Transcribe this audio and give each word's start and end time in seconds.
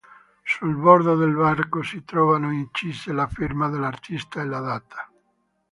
Sul 0.43 0.73
bordo 0.73 1.15
del 1.15 1.35
banco 1.35 1.83
si 1.83 2.03
trovano 2.03 2.51
incise 2.51 3.13
la 3.13 3.27
firma 3.27 3.69
dell'artista 3.69 4.41
e 4.41 4.45
la 4.45 4.59
data. 4.59 5.07